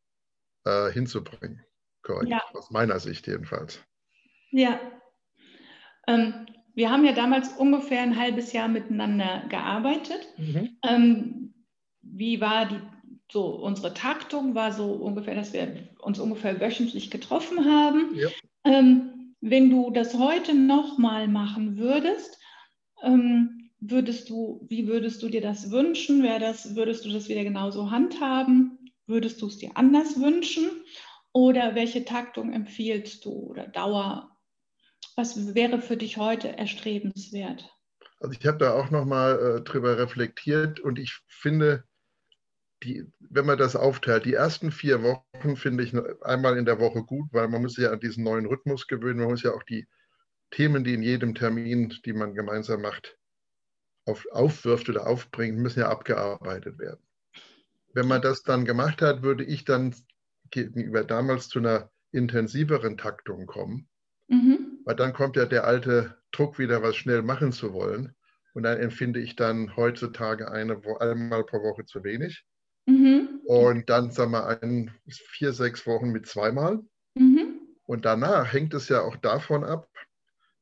äh, 0.65 0.91
hinzubringen. 0.91 1.63
Korrekt, 2.01 2.29
ja. 2.29 2.41
aus 2.53 2.71
meiner 2.71 2.99
Sicht 2.99 3.27
jedenfalls. 3.27 3.83
Ja. 4.51 4.79
Ähm, 6.07 6.47
wir 6.73 6.89
haben 6.89 7.03
ja 7.03 7.11
damals 7.11 7.49
ungefähr 7.49 8.01
ein 8.01 8.17
halbes 8.17 8.53
Jahr 8.53 8.69
miteinander 8.69 9.43
gearbeitet. 9.49 10.25
Mhm. 10.37 10.77
Ähm, 10.83 11.53
wie 12.01 12.39
war 12.39 12.65
die 12.67 12.81
so 13.31 13.45
unsere 13.45 13.93
Taktung 13.93 14.55
war 14.55 14.71
so 14.71 14.91
ungefähr, 14.91 15.35
dass 15.35 15.53
wir 15.53 15.87
uns 15.99 16.19
ungefähr 16.19 16.59
wöchentlich 16.59 17.11
getroffen 17.11 17.65
haben. 17.65 18.15
Ja. 18.15 18.29
Ähm, 18.65 19.35
wenn 19.41 19.69
du 19.69 19.91
das 19.91 20.15
heute 20.15 20.53
nochmal 20.53 21.27
machen 21.27 21.77
würdest, 21.77 22.39
ähm, 23.03 23.69
würdest 23.79 24.29
du, 24.29 24.65
wie 24.67 24.87
würdest 24.87 25.21
du 25.23 25.29
dir 25.29 25.41
das 25.41 25.71
wünschen? 25.71 26.23
Wäre 26.23 26.39
das, 26.39 26.75
würdest 26.75 27.05
du 27.05 27.09
das 27.09 27.29
wieder 27.29 27.43
genauso 27.43 27.91
handhaben? 27.91 28.91
Würdest 29.05 29.41
du 29.41 29.47
es 29.47 29.57
dir 29.57 29.71
anders 29.75 30.19
wünschen? 30.19 30.69
Oder 31.31 31.75
welche 31.75 32.05
Taktung 32.05 32.51
empfiehlst 32.51 33.23
du 33.23 33.31
oder 33.31 33.67
Dauer? 33.67 34.35
Was 35.15 35.53
wäre 35.53 35.81
für 35.81 35.97
dich 35.97 36.17
heute 36.17 36.57
erstrebenswert? 36.57 37.69
Also 38.19 38.37
ich 38.37 38.45
habe 38.45 38.57
da 38.57 38.73
auch 38.73 38.89
nochmal 38.89 39.39
äh, 39.39 39.61
drüber 39.61 39.97
reflektiert 39.97 40.79
und 40.79 40.99
ich 40.99 41.19
finde, 41.27 41.85
die, 42.83 43.05
wenn 43.19 43.45
man 43.45 43.57
das 43.57 43.75
aufteilt, 43.75 44.25
die 44.25 44.33
ersten 44.33 44.71
vier 44.71 45.03
Wochen 45.03 45.55
finde 45.55 45.83
ich 45.83 45.93
einmal 46.23 46.57
in 46.57 46.65
der 46.65 46.79
Woche 46.79 47.03
gut, 47.03 47.27
weil 47.31 47.47
man 47.47 47.61
muss 47.61 47.73
sich 47.73 47.83
ja 47.83 47.91
an 47.91 47.99
diesen 47.99 48.23
neuen 48.23 48.45
Rhythmus 48.45 48.87
gewöhnen. 48.87 49.19
Man 49.19 49.29
muss 49.29 49.43
ja 49.43 49.51
auch 49.51 49.63
die 49.63 49.87
Themen, 50.51 50.83
die 50.83 50.93
in 50.93 51.03
jedem 51.03 51.35
Termin, 51.35 51.93
die 52.05 52.13
man 52.13 52.33
gemeinsam 52.33 52.81
macht, 52.81 53.17
auf, 54.05 54.25
aufwirft 54.31 54.89
oder 54.89 55.07
aufbringt, 55.07 55.57
müssen 55.57 55.81
ja 55.81 55.89
abgearbeitet 55.89 56.79
werden. 56.79 57.01
Wenn 57.93 58.07
man 58.07 58.21
das 58.21 58.43
dann 58.43 58.65
gemacht 58.65 59.01
hat, 59.01 59.23
würde 59.23 59.43
ich 59.43 59.65
dann 59.65 59.95
gegenüber 60.51 61.03
damals 61.03 61.49
zu 61.49 61.59
einer 61.59 61.91
intensiveren 62.11 62.97
Taktung 62.97 63.45
kommen, 63.45 63.87
mhm. 64.27 64.79
weil 64.85 64.95
dann 64.95 65.13
kommt 65.13 65.35
ja 65.35 65.45
der 65.45 65.65
alte 65.65 66.17
Druck 66.31 66.57
wieder, 66.59 66.81
was 66.81 66.95
schnell 66.95 67.21
machen 67.21 67.51
zu 67.51 67.73
wollen. 67.73 68.15
Und 68.53 68.63
dann 68.63 68.79
empfinde 68.79 69.19
ich 69.19 69.35
dann 69.35 69.75
heutzutage 69.75 70.51
eine, 70.51 70.81
einmal 70.99 71.43
pro 71.43 71.61
Woche 71.61 71.85
zu 71.85 72.03
wenig. 72.03 72.45
Mhm. 72.85 73.41
Und 73.45 73.89
dann, 73.89 74.11
sagen 74.11 74.31
wir, 74.31 74.61
ein, 74.61 74.91
vier, 75.07 75.53
sechs 75.53 75.85
Wochen 75.85 76.09
mit 76.09 76.27
zweimal. 76.27 76.79
Mhm. 77.15 77.59
Und 77.85 78.05
danach 78.05 78.53
hängt 78.53 78.73
es 78.73 78.89
ja 78.89 79.01
auch 79.01 79.15
davon 79.15 79.63
ab, 79.63 79.87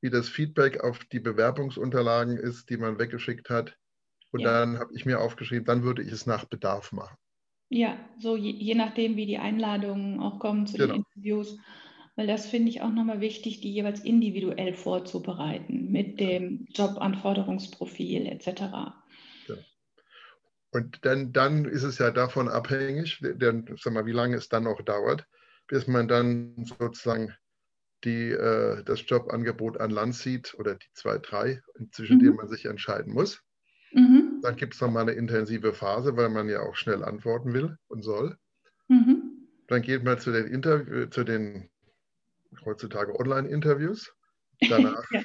wie 0.02 0.10
das 0.10 0.30
Feedback 0.30 0.84
auf 0.84 1.00
die 1.06 1.20
Bewerbungsunterlagen 1.20 2.38
ist, 2.38 2.70
die 2.70 2.78
man 2.78 3.00
weggeschickt 3.00 3.50
hat. 3.50 3.76
Und 4.32 4.42
ja. 4.42 4.52
dann 4.52 4.80
habe 4.80 4.94
ich 4.94 5.06
mir 5.06 5.20
aufgeschrieben, 5.20 5.66
dann 5.66 5.84
würde 5.84 6.04
ich 6.04 6.12
es 6.12 6.26
nach 6.26 6.46
Bedarf 6.46 6.92
machen. 6.92 7.18
Ja, 7.70 7.98
so 8.20 8.38
je, 8.38 8.52
je 8.52 8.76
nachdem, 8.76 9.18
wie 9.18 9.26
die 9.26 9.38
Einladungen 9.38 10.20
auch 10.20 10.40
kommen 10.40 10.68
zu 10.68 10.78
genau. 10.78 10.94
den 10.94 11.04
Interviews. 11.04 11.58
Weil 12.16 12.28
das 12.28 12.48
finde 12.48 12.70
ich 12.70 12.82
auch 12.82 12.92
nochmal 12.92 13.22
wichtig, 13.22 13.62
die 13.62 13.72
jeweils 13.72 14.00
individuell 14.00 14.74
vorzubereiten 14.74 15.92
mit 15.92 16.20
dem 16.20 16.66
Jobanforderungsprofil 16.74 18.26
etc. 18.26 18.96
Und 20.78 21.04
dann, 21.04 21.34
dann 21.34 21.66
ist 21.66 21.82
es 21.82 21.98
ja 21.98 22.12
davon 22.12 22.48
abhängig, 22.48 23.18
denn, 23.20 23.66
sag 23.82 23.94
mal, 23.94 24.06
wie 24.06 24.12
lange 24.12 24.36
es 24.36 24.48
dann 24.48 24.66
noch 24.66 24.80
dauert, 24.84 25.26
bis 25.66 25.88
man 25.88 26.08
dann 26.08 26.54
sozusagen 26.66 27.34
die, 28.04 28.30
äh, 28.30 28.84
das 28.84 29.04
Jobangebot 29.10 29.80
an 29.80 29.90
Land 29.90 30.14
zieht 30.14 30.54
oder 30.60 30.76
die 30.76 30.86
zwei, 30.94 31.18
drei, 31.18 31.64
zwischen 31.92 32.18
mhm. 32.18 32.22
denen 32.22 32.36
man 32.36 32.48
sich 32.48 32.66
entscheiden 32.66 33.12
muss. 33.12 33.42
Mhm. 33.92 34.42
Dann 34.44 34.56
gibt 34.56 34.76
es 34.76 34.82
nochmal 34.82 35.02
eine 35.02 35.14
intensive 35.14 35.74
Phase, 35.74 36.16
weil 36.16 36.30
man 36.30 36.48
ja 36.48 36.60
auch 36.60 36.76
schnell 36.76 37.04
antworten 37.04 37.56
will 37.56 37.76
und 37.88 38.04
soll. 38.04 38.38
Mhm. 38.88 39.48
Dann 39.66 39.82
geht 39.82 40.04
man 40.04 40.20
zu 40.20 40.32
den, 40.32 40.46
Interview 40.46 41.08
zu 41.08 41.24
den 41.24 41.72
heutzutage 42.66 43.20
Online-Interviews. 43.20 44.14
Danach 44.70 45.04
ja. 45.12 45.24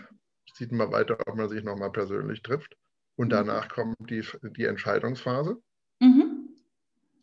sieht 0.54 0.72
man 0.72 0.90
weiter, 0.92 1.18
ob 1.26 1.36
man 1.36 1.50
sich 1.50 1.62
nochmal 1.62 1.92
persönlich 1.92 2.40
trifft. 2.40 2.74
Und 3.16 3.28
mhm. 3.28 3.30
danach 3.30 3.68
kommt 3.68 3.96
die, 4.10 4.24
die 4.56 4.64
Entscheidungsphase. 4.64 5.60
Mhm. 6.00 6.48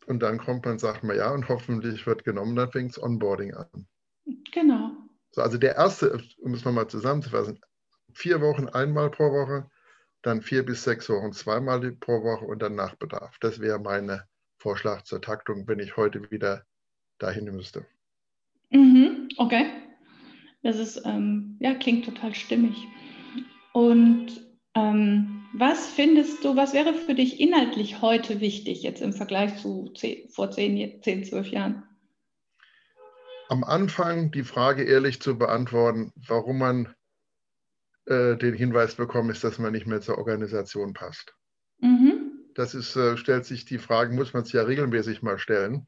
Und 0.06 0.22
dann 0.22 0.38
kommt 0.38 0.64
man, 0.64 0.78
sagt 0.78 1.04
man 1.04 1.16
ja, 1.16 1.30
und 1.30 1.48
hoffentlich 1.48 2.06
wird 2.06 2.24
genommen, 2.24 2.56
dann 2.56 2.70
fängt 2.70 2.96
das 2.96 3.02
Onboarding 3.02 3.54
an. 3.54 3.86
Genau. 4.52 4.92
So, 5.32 5.42
also 5.42 5.58
der 5.58 5.76
erste, 5.76 6.22
um 6.38 6.54
es 6.54 6.64
nochmal 6.64 6.88
zusammenzufassen, 6.88 7.60
vier 8.12 8.40
Wochen 8.40 8.68
einmal 8.68 9.10
pro 9.10 9.30
Woche, 9.30 9.70
dann 10.22 10.42
vier 10.42 10.64
bis 10.64 10.82
sechs 10.82 11.08
Wochen 11.08 11.32
zweimal 11.32 11.80
pro 11.92 12.22
Woche 12.22 12.44
und 12.44 12.60
dann 12.60 12.74
Nachbedarf. 12.74 13.38
Das 13.40 13.60
wäre 13.60 13.78
mein 13.78 14.20
Vorschlag 14.58 15.02
zur 15.02 15.22
Taktung, 15.22 15.66
wenn 15.66 15.78
ich 15.78 15.96
heute 15.96 16.30
wieder 16.30 16.64
dahin 17.18 17.44
müsste. 17.54 17.86
Mhm, 18.70 19.28
okay. 19.38 19.66
Das 20.62 20.78
ist, 20.78 21.00
ähm, 21.06 21.56
ja, 21.60 21.74
klingt 21.74 22.04
total 22.04 22.34
stimmig. 22.34 22.76
Und 23.72 24.28
ähm, 24.74 25.39
was 25.52 25.86
findest 25.86 26.44
du, 26.44 26.56
was 26.56 26.72
wäre 26.72 26.94
für 26.94 27.14
dich 27.14 27.40
inhaltlich 27.40 28.00
heute 28.00 28.40
wichtig, 28.40 28.82
jetzt 28.82 29.02
im 29.02 29.12
Vergleich 29.12 29.56
zu 29.58 29.92
zehn, 29.96 30.28
vor 30.30 30.50
zehn, 30.50 31.02
zehn, 31.02 31.24
zwölf 31.24 31.48
Jahren? 31.48 31.82
Am 33.48 33.64
Anfang 33.64 34.30
die 34.30 34.44
Frage 34.44 34.84
ehrlich 34.84 35.20
zu 35.20 35.36
beantworten, 35.36 36.12
warum 36.14 36.58
man 36.58 36.94
äh, 38.06 38.36
den 38.36 38.54
Hinweis 38.54 38.94
bekommen 38.94 39.30
ist, 39.30 39.42
dass 39.42 39.58
man 39.58 39.72
nicht 39.72 39.86
mehr 39.86 40.00
zur 40.00 40.18
Organisation 40.18 40.92
passt. 40.92 41.34
Mhm. 41.80 42.30
Das 42.54 42.74
ist, 42.74 42.94
äh, 42.96 43.16
stellt 43.16 43.44
sich 43.44 43.64
die 43.64 43.78
Frage, 43.78 44.14
muss 44.14 44.32
man 44.32 44.44
es 44.44 44.52
ja 44.52 44.62
regelmäßig 44.62 45.22
mal 45.22 45.38
stellen. 45.38 45.86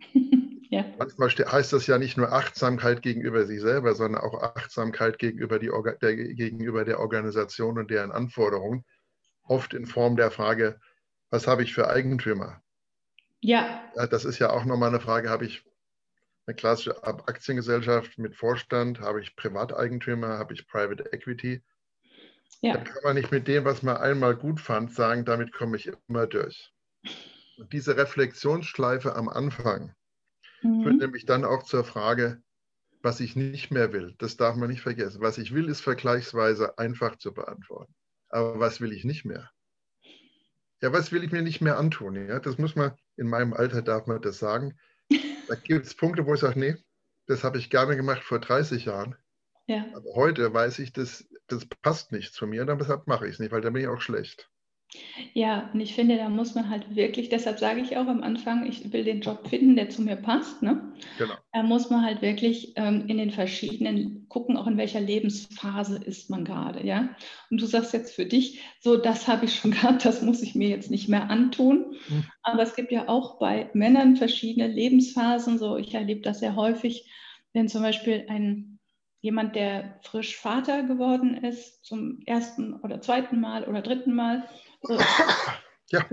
ja. 0.70 0.84
Manchmal 0.98 1.30
heißt 1.30 1.72
das 1.72 1.88
ja 1.88 1.98
nicht 1.98 2.16
nur 2.16 2.32
Achtsamkeit 2.32 3.02
gegenüber 3.02 3.44
sich 3.44 3.60
selber, 3.60 3.96
sondern 3.96 4.22
auch 4.22 4.40
Achtsamkeit 4.40 5.18
gegenüber, 5.18 5.58
die, 5.58 5.68
der, 6.00 6.14
gegenüber 6.14 6.84
der 6.84 7.00
Organisation 7.00 7.76
und 7.76 7.90
deren 7.90 8.12
Anforderungen. 8.12 8.84
Oft 9.42 9.74
in 9.74 9.84
Form 9.84 10.14
der 10.14 10.30
Frage, 10.30 10.80
was 11.28 11.48
habe 11.48 11.64
ich 11.64 11.74
für 11.74 11.88
Eigentümer? 11.88 12.62
Ja. 13.40 13.82
Das 14.10 14.24
ist 14.24 14.38
ja 14.38 14.50
auch 14.50 14.64
nochmal 14.64 14.90
eine 14.90 15.00
Frage, 15.00 15.28
habe 15.28 15.44
ich 15.44 15.64
eine 16.46 16.54
klassische 16.54 17.02
Aktiengesellschaft 17.02 18.16
mit 18.18 18.36
Vorstand, 18.36 19.00
habe 19.00 19.20
ich 19.20 19.34
Privateigentümer, 19.34 20.38
habe 20.38 20.54
ich 20.54 20.68
Private 20.68 21.12
Equity. 21.12 21.64
Ja. 22.60 22.74
Dann 22.74 22.84
kann 22.84 23.02
man 23.02 23.16
nicht 23.16 23.32
mit 23.32 23.48
dem, 23.48 23.64
was 23.64 23.82
man 23.82 23.96
einmal 23.96 24.36
gut 24.36 24.60
fand, 24.60 24.94
sagen, 24.94 25.24
damit 25.24 25.52
komme 25.52 25.76
ich 25.76 25.90
immer 26.08 26.28
durch. 26.28 26.72
Und 27.58 27.72
diese 27.72 27.96
Reflexionsschleife 27.96 29.16
am 29.16 29.28
Anfang 29.28 29.96
mhm. 30.62 30.82
führt 30.82 30.98
nämlich 30.98 31.26
dann 31.26 31.44
auch 31.44 31.62
zur 31.62 31.84
Frage, 31.84 32.42
was 33.02 33.20
ich 33.20 33.36
nicht 33.36 33.70
mehr 33.70 33.92
will. 33.92 34.14
Das 34.18 34.36
darf 34.36 34.56
man 34.56 34.70
nicht 34.70 34.82
vergessen. 34.82 35.20
Was 35.22 35.38
ich 35.38 35.54
will, 35.54 35.68
ist 35.68 35.80
vergleichsweise 35.80 36.78
einfach 36.78 37.16
zu 37.16 37.32
beantworten. 37.32 37.94
Aber 38.28 38.60
was 38.60 38.80
will 38.80 38.92
ich 38.92 39.04
nicht 39.04 39.24
mehr? 39.24 39.50
Ja, 40.82 40.92
was 40.92 41.12
will 41.12 41.24
ich 41.24 41.32
mir 41.32 41.42
nicht 41.42 41.60
mehr 41.60 41.78
antun? 41.78 42.16
Ja, 42.28 42.40
das 42.40 42.58
muss 42.58 42.74
man, 42.76 42.92
in 43.16 43.28
meinem 43.28 43.52
Alter 43.52 43.82
darf 43.82 44.06
man 44.06 44.20
das 44.20 44.38
sagen. 44.38 44.78
Da 45.48 45.56
gibt 45.56 45.84
es 45.84 45.96
Punkte, 45.96 46.26
wo 46.26 46.34
ich 46.34 46.40
sage, 46.40 46.60
nee, 46.60 46.76
das 47.26 47.42
habe 47.42 47.58
ich 47.58 47.70
gerne 47.70 47.96
gemacht 47.96 48.22
vor 48.22 48.38
30 48.38 48.84
Jahren. 48.84 49.16
Ja. 49.66 49.84
Aber 49.94 50.14
heute 50.14 50.54
weiß 50.54 50.78
ich, 50.78 50.92
das, 50.92 51.28
das 51.48 51.66
passt 51.66 52.12
nicht 52.12 52.34
zu 52.34 52.46
mir, 52.46 52.64
deshalb 52.64 53.08
mache 53.08 53.26
ich 53.26 53.34
es 53.34 53.38
nicht, 53.40 53.50
weil 53.50 53.60
da 53.60 53.70
bin 53.70 53.82
ich 53.82 53.88
auch 53.88 54.00
schlecht. 54.00 54.48
Ja, 55.34 55.70
und 55.72 55.80
ich 55.80 55.94
finde, 55.94 56.16
da 56.16 56.28
muss 56.28 56.54
man 56.54 56.68
halt 56.68 56.96
wirklich, 56.96 57.28
deshalb 57.28 57.58
sage 57.58 57.80
ich 57.80 57.96
auch 57.96 58.06
am 58.06 58.22
Anfang, 58.22 58.66
ich 58.66 58.92
will 58.92 59.04
den 59.04 59.20
Job 59.20 59.46
finden, 59.48 59.76
der 59.76 59.88
zu 59.88 60.02
mir 60.02 60.16
passt. 60.16 60.62
Ne? 60.62 60.92
Genau. 61.18 61.34
Da 61.52 61.62
muss 61.62 61.90
man 61.90 62.04
halt 62.04 62.22
wirklich 62.22 62.72
ähm, 62.76 63.04
in 63.06 63.18
den 63.18 63.30
verschiedenen 63.30 64.26
gucken, 64.28 64.56
auch 64.56 64.66
in 64.66 64.76
welcher 64.76 65.00
Lebensphase 65.00 65.98
ist 65.98 66.30
man 66.30 66.44
gerade. 66.44 66.84
Ja? 66.84 67.14
Und 67.50 67.60
du 67.60 67.66
sagst 67.66 67.92
jetzt 67.92 68.14
für 68.14 68.26
dich, 68.26 68.60
so, 68.80 68.96
das 68.96 69.28
habe 69.28 69.44
ich 69.44 69.54
schon 69.54 69.70
gehabt, 69.70 70.04
das 70.04 70.22
muss 70.22 70.42
ich 70.42 70.54
mir 70.56 70.68
jetzt 70.68 70.90
nicht 70.90 71.08
mehr 71.08 71.30
antun. 71.30 71.96
Mhm. 72.08 72.24
Aber 72.42 72.62
es 72.62 72.74
gibt 72.74 72.90
ja 72.90 73.08
auch 73.08 73.38
bei 73.38 73.70
Männern 73.72 74.16
verschiedene 74.16 74.66
Lebensphasen. 74.66 75.58
So, 75.58 75.76
ich 75.76 75.94
erlebe 75.94 76.22
das 76.22 76.40
sehr 76.40 76.56
häufig, 76.56 77.08
wenn 77.52 77.68
zum 77.68 77.82
Beispiel 77.82 78.26
ein 78.28 78.78
jemand, 79.20 79.54
der 79.54 80.00
frisch 80.02 80.36
Vater 80.36 80.82
geworden 80.82 81.44
ist, 81.44 81.84
zum 81.84 82.20
ersten 82.26 82.74
oder 82.80 83.00
zweiten 83.00 83.38
Mal 83.40 83.64
oder 83.64 83.82
dritten 83.82 84.14
Mal 84.14 84.48
so, 84.82 84.98
ja. 85.90 86.06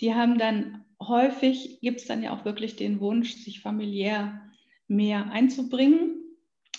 Die 0.00 0.14
haben 0.14 0.38
dann 0.38 0.84
häufig, 1.00 1.80
gibt 1.80 2.00
es 2.00 2.06
dann 2.06 2.22
ja 2.22 2.32
auch 2.32 2.44
wirklich 2.44 2.76
den 2.76 3.00
Wunsch, 3.00 3.34
sich 3.34 3.60
familiär 3.60 4.40
mehr 4.88 5.30
einzubringen, 5.30 6.22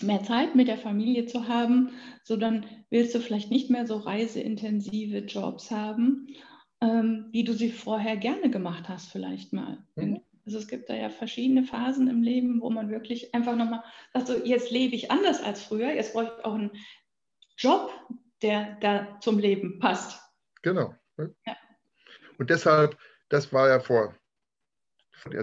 mehr 0.01 0.23
Zeit 0.23 0.55
mit 0.55 0.67
der 0.67 0.77
Familie 0.77 1.25
zu 1.25 1.47
haben. 1.47 1.91
So 2.23 2.37
dann 2.37 2.65
willst 2.89 3.13
du 3.15 3.19
vielleicht 3.19 3.51
nicht 3.51 3.69
mehr 3.69 3.85
so 3.85 3.97
reiseintensive 3.97 5.19
Jobs 5.19 5.71
haben, 5.71 6.27
ähm, 6.81 7.27
wie 7.31 7.43
du 7.43 7.53
sie 7.53 7.71
vorher 7.71 8.17
gerne 8.17 8.49
gemacht 8.49 8.89
hast, 8.89 9.11
vielleicht 9.11 9.53
mal. 9.53 9.83
Mhm. 9.95 10.21
Also 10.45 10.59
es 10.59 10.67
gibt 10.69 10.89
da 10.89 10.95
ja 10.95 11.09
verschiedene 11.09 11.63
Phasen 11.65 12.07
im 12.07 12.23
Leben, 12.23 12.61
wo 12.61 12.69
man 12.69 12.89
wirklich 12.89 13.35
einfach 13.35 13.55
nochmal 13.57 13.83
sagt, 14.13 14.27
so 14.27 14.45
jetzt 14.45 14.71
lebe 14.71 14.95
ich 14.95 15.11
anders 15.11 15.43
als 15.43 15.61
früher, 15.61 15.93
jetzt 15.93 16.13
brauche 16.13 16.25
ich 16.37 16.45
auch 16.45 16.53
einen 16.53 16.71
Job, 17.57 17.91
der 18.41 18.77
da 18.79 19.19
zum 19.19 19.39
Leben 19.39 19.79
passt. 19.79 20.21
Genau. 20.67 20.93
Ja. 21.45 21.55
Und 22.37 22.49
deshalb, 22.49 22.97
das 23.29 23.53
war 23.53 23.69
ja 23.69 23.79
vor, 23.79 24.13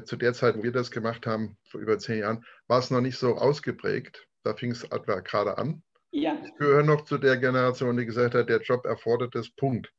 zu 0.04 0.16
der 0.16 0.34
Zeit, 0.34 0.54
wo 0.58 0.62
wir 0.62 0.70
das 0.70 0.90
gemacht 0.90 1.26
haben, 1.26 1.56
vor 1.64 1.80
über 1.80 1.98
zehn 1.98 2.18
Jahren, 2.18 2.44
war 2.66 2.78
es 2.78 2.90
noch 2.90 3.00
nicht 3.00 3.16
so 3.16 3.36
ausgeprägt. 3.36 4.28
Da 4.42 4.54
fing 4.54 4.72
es 4.72 4.84
etwa 4.84 5.20
gerade 5.20 5.56
an. 5.56 5.82
Ja. 6.10 6.38
Ich 6.44 6.54
gehöre 6.56 6.82
noch 6.82 7.04
zu 7.06 7.16
der 7.16 7.38
Generation, 7.38 7.96
die 7.96 8.04
gesagt 8.04 8.34
hat, 8.34 8.50
der 8.50 8.60
Job 8.60 8.84
erfordert 8.84 9.34
es, 9.34 9.50
Punkt. 9.50 9.90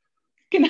Genau. 0.52 0.70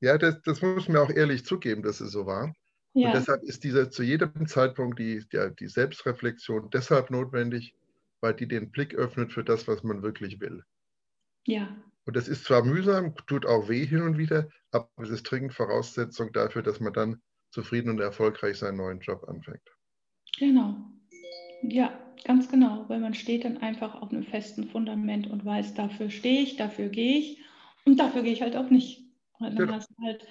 Ja, 0.00 0.18
das, 0.18 0.42
das 0.42 0.60
muss 0.60 0.86
man 0.86 0.98
auch 0.98 1.10
ehrlich 1.10 1.46
zugeben, 1.46 1.82
dass 1.82 2.02
es 2.02 2.12
so 2.12 2.26
war. 2.26 2.54
Ja. 2.92 3.08
Und 3.08 3.14
deshalb 3.14 3.42
ist 3.44 3.64
diese 3.64 3.88
zu 3.88 4.02
jedem 4.02 4.46
Zeitpunkt 4.46 4.98
die, 4.98 5.24
die, 5.32 5.50
die 5.58 5.68
Selbstreflexion 5.68 6.68
deshalb 6.68 7.10
notwendig, 7.10 7.74
weil 8.20 8.34
die 8.34 8.46
den 8.46 8.70
Blick 8.70 8.94
öffnet 8.94 9.32
für 9.32 9.44
das, 9.44 9.66
was 9.66 9.82
man 9.82 10.02
wirklich 10.02 10.40
will. 10.40 10.62
Ja. 11.46 11.74
Und 12.06 12.16
das 12.16 12.28
ist 12.28 12.44
zwar 12.44 12.64
mühsam, 12.64 13.14
tut 13.26 13.46
auch 13.46 13.68
weh 13.68 13.86
hin 13.86 14.02
und 14.02 14.18
wieder, 14.18 14.48
aber 14.72 14.88
es 15.02 15.10
ist 15.10 15.22
dringend 15.24 15.54
Voraussetzung 15.54 16.32
dafür, 16.32 16.62
dass 16.62 16.80
man 16.80 16.92
dann 16.92 17.22
zufrieden 17.50 17.90
und 17.90 18.00
erfolgreich 18.00 18.58
seinen 18.58 18.76
neuen 18.76 19.00
Job 19.00 19.24
anfängt. 19.28 19.74
Genau. 20.38 20.76
Ja, 21.62 21.98
ganz 22.24 22.50
genau, 22.50 22.84
weil 22.88 23.00
man 23.00 23.14
steht 23.14 23.44
dann 23.44 23.58
einfach 23.58 23.94
auf 23.94 24.10
einem 24.10 24.24
festen 24.24 24.68
Fundament 24.68 25.30
und 25.30 25.44
weiß, 25.44 25.74
dafür 25.74 26.10
stehe 26.10 26.42
ich, 26.42 26.56
dafür 26.56 26.88
gehe 26.88 27.18
ich 27.18 27.40
und 27.84 27.98
dafür 27.98 28.22
gehe 28.22 28.32
ich 28.32 28.42
halt 28.42 28.56
auch 28.56 28.70
nicht. 28.70 29.02
Weil 29.38 29.50
dann 29.50 29.66
genau. 29.66 29.72
hast 29.74 29.90
du 29.90 30.04
halt 30.04 30.26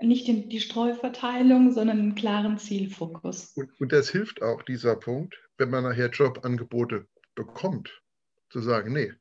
nicht 0.00 0.26
die, 0.26 0.48
die 0.48 0.60
Streuverteilung, 0.60 1.72
sondern 1.72 1.98
einen 1.98 2.14
klaren 2.14 2.58
Zielfokus. 2.58 3.52
Und, 3.54 3.70
und 3.80 3.92
das 3.92 4.10
hilft 4.10 4.42
auch, 4.42 4.62
dieser 4.62 4.96
Punkt, 4.96 5.38
wenn 5.58 5.70
man 5.70 5.84
nachher 5.84 6.10
Jobangebote 6.10 7.06
bekommt, 7.34 8.02
zu 8.50 8.60
sagen, 8.60 8.92
nee, 8.92 9.12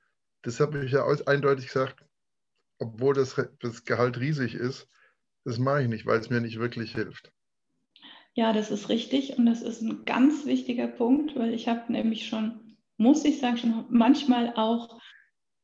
das 0.43 0.59
habe 0.59 0.85
ich 0.85 0.91
ja 0.91 1.05
eindeutig 1.25 1.67
gesagt, 1.67 2.03
obwohl 2.79 3.13
das, 3.13 3.35
das 3.59 3.85
Gehalt 3.85 4.19
riesig 4.19 4.53
ist, 4.53 4.87
das 5.43 5.57
mache 5.57 5.83
ich 5.83 5.87
nicht, 5.87 6.05
weil 6.05 6.19
es 6.19 6.29
mir 6.29 6.41
nicht 6.41 6.59
wirklich 6.59 6.93
hilft. 6.93 7.31
Ja, 8.33 8.53
das 8.53 8.69
ist 8.69 8.89
richtig 8.89 9.37
und 9.37 9.47
das 9.47 9.61
ist 9.61 9.81
ein 9.81 10.05
ganz 10.05 10.45
wichtiger 10.45 10.87
Punkt, 10.87 11.35
weil 11.35 11.53
ich 11.53 11.67
habe 11.67 11.91
nämlich 11.91 12.27
schon, 12.27 12.77
muss 12.97 13.25
ich 13.25 13.39
sagen, 13.39 13.57
schon 13.57 13.85
manchmal 13.89 14.53
auch 14.55 15.01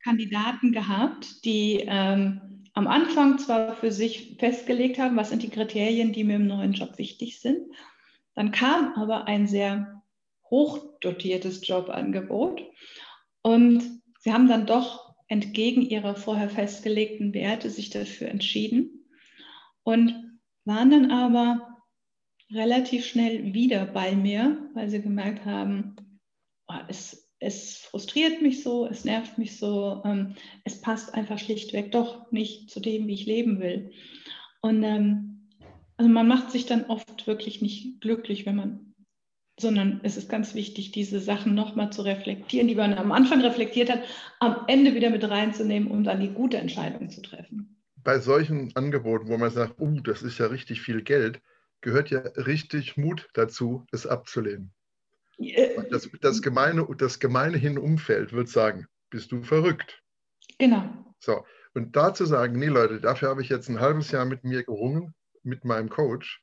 Kandidaten 0.02 0.72
gehabt, 0.72 1.44
die 1.44 1.84
ähm, 1.86 2.64
am 2.72 2.88
Anfang 2.88 3.38
zwar 3.38 3.76
für 3.76 3.92
sich 3.92 4.36
festgelegt 4.38 4.98
haben, 4.98 5.16
was 5.16 5.30
sind 5.30 5.42
die 5.42 5.50
Kriterien, 5.50 6.12
die 6.12 6.24
mir 6.24 6.36
im 6.36 6.48
neuen 6.48 6.72
Job 6.72 6.98
wichtig 6.98 7.40
sind. 7.40 7.58
Dann 8.34 8.50
kam 8.50 8.94
aber 8.94 9.28
ein 9.28 9.46
sehr 9.46 10.02
hochdotiertes 10.50 11.66
Jobangebot 11.66 12.62
und 13.42 14.02
sie 14.24 14.32
haben 14.32 14.48
dann 14.48 14.66
doch 14.66 15.14
entgegen 15.28 15.82
ihrer 15.82 16.16
vorher 16.16 16.48
festgelegten 16.48 17.32
Werte 17.34 17.70
sich 17.70 17.90
dafür 17.90 18.28
entschieden 18.28 19.06
und 19.84 20.40
waren 20.64 20.90
dann 20.90 21.10
aber 21.10 21.78
relativ 22.50 23.06
schnell 23.06 23.54
wieder 23.54 23.84
bei 23.86 24.16
mir, 24.16 24.70
weil 24.74 24.88
sie 24.88 25.02
gemerkt 25.02 25.44
haben, 25.44 25.96
oh, 26.68 26.74
es 26.88 27.24
es 27.44 27.76
frustriert 27.76 28.40
mich 28.40 28.62
so, 28.62 28.86
es 28.86 29.04
nervt 29.04 29.38
mich 29.38 29.58
so, 29.58 30.02
ähm, 30.04 30.34
es 30.64 30.80
passt 30.80 31.12
einfach 31.14 31.38
schlichtweg 31.38 31.92
doch 31.92 32.30
nicht 32.32 32.70
zu 32.70 32.80
dem, 32.80 33.06
wie 33.06 33.14
ich 33.14 33.26
leben 33.26 33.60
will. 33.60 33.92
Und 34.62 34.82
ähm, 34.82 35.50
also 35.96 36.10
man 36.10 36.26
macht 36.26 36.50
sich 36.50 36.64
dann 36.64 36.86
oft 36.86 37.26
wirklich 37.26 37.60
nicht 37.60 38.00
glücklich, 38.00 38.46
wenn 38.46 38.56
man, 38.56 38.93
sondern 39.58 40.00
es 40.02 40.16
ist 40.16 40.28
ganz 40.28 40.54
wichtig, 40.54 40.92
diese 40.92 41.20
Sachen 41.20 41.54
nochmal 41.54 41.92
zu 41.92 42.02
reflektieren, 42.02 42.66
die 42.66 42.74
man 42.74 42.94
am 42.94 43.12
Anfang 43.12 43.40
reflektiert 43.40 43.90
hat, 43.90 44.02
am 44.40 44.64
Ende 44.66 44.94
wieder 44.94 45.10
mit 45.10 45.28
reinzunehmen, 45.28 45.90
um 45.90 46.02
dann 46.02 46.20
die 46.20 46.32
gute 46.32 46.58
Entscheidung 46.58 47.08
zu 47.10 47.22
treffen. 47.22 47.76
Bei 47.96 48.18
solchen 48.18 48.74
Angeboten, 48.76 49.28
wo 49.28 49.38
man 49.38 49.50
sagt, 49.50 49.74
oh, 49.78 50.00
das 50.02 50.22
ist 50.22 50.38
ja 50.38 50.46
richtig 50.46 50.82
viel 50.82 51.02
Geld, 51.02 51.40
gehört 51.80 52.10
ja 52.10 52.20
richtig 52.20 52.96
Mut 52.96 53.28
dazu, 53.34 53.86
es 53.92 54.06
abzulehnen. 54.06 54.72
Das, 55.90 56.08
das, 56.20 56.42
gemeine, 56.42 56.86
das 56.98 57.18
gemeinhin 57.18 57.78
Umfeld 57.78 58.32
wird 58.32 58.48
sagen, 58.48 58.86
bist 59.10 59.32
du 59.32 59.42
verrückt. 59.42 60.02
Genau. 60.58 60.88
So, 61.18 61.44
und 61.74 61.96
da 61.96 62.14
zu 62.14 62.24
sagen, 62.24 62.58
nee 62.58 62.66
Leute, 62.66 63.00
dafür 63.00 63.30
habe 63.30 63.42
ich 63.42 63.48
jetzt 63.48 63.68
ein 63.68 63.80
halbes 63.80 64.10
Jahr 64.10 64.24
mit 64.24 64.44
mir 64.44 64.62
gerungen, 64.62 65.14
mit 65.42 65.64
meinem 65.64 65.88
Coach, 65.88 66.42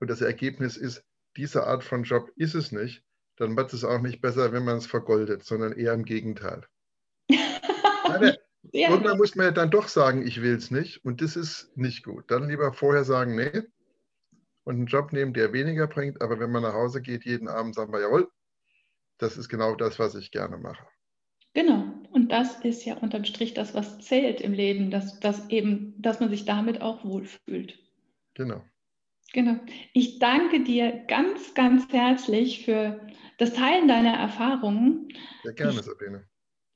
und 0.00 0.10
das 0.10 0.20
Ergebnis 0.20 0.76
ist, 0.76 1.04
diese 1.36 1.66
Art 1.66 1.84
von 1.84 2.04
Job 2.04 2.30
ist 2.36 2.54
es 2.54 2.72
nicht, 2.72 3.02
dann 3.36 3.56
wird 3.56 3.72
es 3.72 3.84
auch 3.84 4.00
nicht 4.00 4.20
besser, 4.20 4.52
wenn 4.52 4.64
man 4.64 4.78
es 4.78 4.86
vergoldet, 4.86 5.44
sondern 5.44 5.72
eher 5.72 5.92
im 5.92 6.04
Gegenteil. 6.04 6.66
Meine, 7.28 8.38
ja. 8.72 8.90
Irgendwann 8.90 9.18
muss 9.18 9.34
man 9.34 9.46
ja 9.46 9.52
dann 9.52 9.70
doch 9.70 9.88
sagen, 9.88 10.26
ich 10.26 10.40
will 10.40 10.54
es 10.54 10.70
nicht, 10.70 11.04
und 11.04 11.20
das 11.20 11.36
ist 11.36 11.76
nicht 11.76 12.04
gut. 12.04 12.30
Dann 12.30 12.48
lieber 12.48 12.72
vorher 12.72 13.04
sagen, 13.04 13.34
nee, 13.34 13.62
und 14.64 14.76
einen 14.76 14.86
Job 14.86 15.12
nehmen, 15.12 15.34
der 15.34 15.52
weniger 15.52 15.86
bringt, 15.86 16.22
aber 16.22 16.40
wenn 16.40 16.50
man 16.50 16.62
nach 16.62 16.74
Hause 16.74 17.02
geht, 17.02 17.24
jeden 17.24 17.48
Abend 17.48 17.74
sagen 17.74 17.92
wir, 17.92 18.00
jawohl, 18.00 18.30
das 19.18 19.36
ist 19.36 19.48
genau 19.48 19.74
das, 19.74 19.98
was 19.98 20.14
ich 20.14 20.30
gerne 20.30 20.58
mache. 20.58 20.86
Genau. 21.52 21.84
Und 22.10 22.30
das 22.30 22.60
ist 22.64 22.84
ja 22.84 22.94
unterm 22.96 23.24
Strich 23.24 23.54
das, 23.54 23.74
was 23.74 24.00
zählt 24.00 24.40
im 24.40 24.52
Leben, 24.52 24.90
dass, 24.90 25.20
dass 25.20 25.48
eben, 25.50 26.00
dass 26.00 26.20
man 26.20 26.30
sich 26.30 26.44
damit 26.44 26.80
auch 26.80 27.04
wohlfühlt. 27.04 27.78
Genau. 28.34 28.64
Genau. 29.34 29.56
Ich 29.92 30.20
danke 30.20 30.62
dir 30.62 31.04
ganz, 31.08 31.54
ganz 31.54 31.92
herzlich 31.92 32.64
für 32.64 33.04
das 33.36 33.52
Teilen 33.52 33.88
deiner 33.88 34.14
Erfahrungen. 34.14 35.08
Sehr 35.42 35.52
gerne, 35.54 35.82
Sabine. 35.82 36.24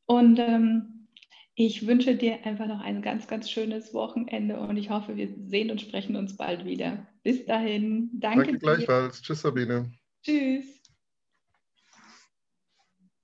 Und 0.06 0.40
ähm, 0.40 1.06
ich 1.54 1.86
wünsche 1.86 2.16
dir 2.16 2.44
einfach 2.44 2.66
noch 2.66 2.80
ein 2.80 3.00
ganz, 3.00 3.28
ganz 3.28 3.48
schönes 3.48 3.94
Wochenende 3.94 4.58
und 4.58 4.76
ich 4.76 4.90
hoffe, 4.90 5.16
wir 5.16 5.28
sehen 5.46 5.70
und 5.70 5.80
sprechen 5.80 6.16
uns 6.16 6.36
bald 6.36 6.64
wieder. 6.64 7.06
Bis 7.22 7.46
dahin. 7.46 8.10
Danke. 8.14 8.46
Danke 8.46 8.58
gleichfalls. 8.58 9.22
Tschüss, 9.22 9.42
Sabine. 9.42 9.92
Tschüss. 10.24 10.77